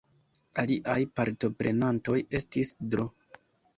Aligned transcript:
Aliaj 0.61 0.95
partoprenantoj 1.19 2.17
estis 2.41 2.73
Dro. 2.95 3.07